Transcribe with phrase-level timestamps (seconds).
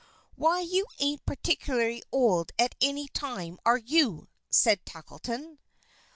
[0.35, 5.59] "Why, you ain't particularly old at any time, are you?" said Tackleton.